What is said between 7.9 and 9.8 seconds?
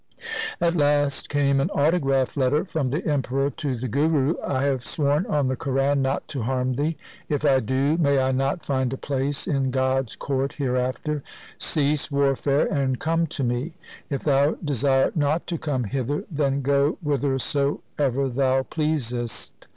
may I not find a place in